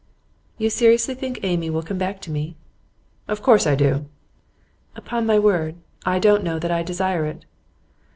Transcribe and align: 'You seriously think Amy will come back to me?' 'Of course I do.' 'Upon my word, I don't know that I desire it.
'You 0.57 0.71
seriously 0.71 1.13
think 1.13 1.41
Amy 1.43 1.69
will 1.69 1.83
come 1.83 1.99
back 1.99 2.19
to 2.21 2.31
me?' 2.31 2.55
'Of 3.27 3.43
course 3.43 3.67
I 3.67 3.75
do.' 3.75 4.07
'Upon 4.95 5.27
my 5.27 5.37
word, 5.37 5.75
I 6.07 6.17
don't 6.17 6.43
know 6.43 6.57
that 6.57 6.71
I 6.71 6.81
desire 6.81 7.27
it. 7.27 7.45